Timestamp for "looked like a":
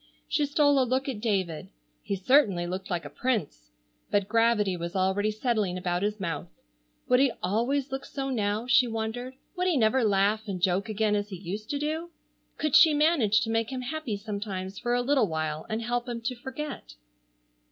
2.65-3.09